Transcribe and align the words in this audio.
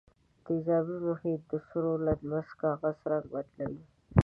تیزابي 0.45 0.97
محیط 1.07 1.41
د 1.51 1.53
سرو 1.67 1.93
لتمس 2.05 2.47
کاغذ 2.61 2.97
رنګ 3.09 3.25
بدلوي. 3.33 3.83